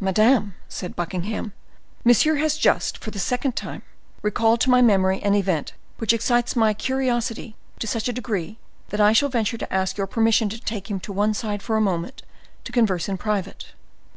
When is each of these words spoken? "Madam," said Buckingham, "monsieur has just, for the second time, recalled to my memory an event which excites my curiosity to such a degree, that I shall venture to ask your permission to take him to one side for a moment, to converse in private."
"Madam," 0.00 0.54
said 0.68 0.94
Buckingham, 0.94 1.52
"monsieur 2.04 2.36
has 2.36 2.56
just, 2.56 2.96
for 2.96 3.10
the 3.10 3.18
second 3.18 3.56
time, 3.56 3.82
recalled 4.22 4.60
to 4.60 4.70
my 4.70 4.80
memory 4.80 5.20
an 5.24 5.34
event 5.34 5.72
which 5.98 6.12
excites 6.12 6.54
my 6.54 6.72
curiosity 6.72 7.56
to 7.80 7.88
such 7.88 8.08
a 8.08 8.12
degree, 8.12 8.56
that 8.90 9.00
I 9.00 9.12
shall 9.12 9.30
venture 9.30 9.58
to 9.58 9.74
ask 9.74 9.98
your 9.98 10.06
permission 10.06 10.48
to 10.50 10.60
take 10.60 10.88
him 10.92 11.00
to 11.00 11.12
one 11.12 11.34
side 11.34 11.60
for 11.60 11.76
a 11.76 11.80
moment, 11.80 12.22
to 12.62 12.70
converse 12.70 13.08
in 13.08 13.18
private." 13.18 13.72